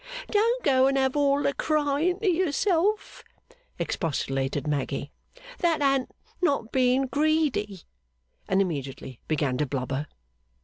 Don't 0.31 0.63
go 0.63 0.87
and 0.87 0.97
have 0.97 1.15
all 1.15 1.43
the 1.43 1.53
crying 1.53 2.17
to 2.21 2.27
yourself,' 2.27 3.23
expostulated 3.77 4.65
Maggy, 4.65 5.11
'that 5.59 5.79
an't 5.83 6.11
not 6.41 6.71
being 6.71 7.05
greedy.' 7.05 7.83
And 8.49 8.63
immediately 8.63 9.19
began 9.27 9.59
to 9.59 9.67
blubber. 9.67 10.07